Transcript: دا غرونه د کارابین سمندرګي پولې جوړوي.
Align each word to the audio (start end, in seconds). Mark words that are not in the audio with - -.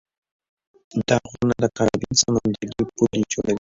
دا 1.07 1.15
غرونه 1.29 1.55
د 1.63 1.65
کارابین 1.77 2.13
سمندرګي 2.21 2.83
پولې 2.95 3.21
جوړوي. 3.31 3.57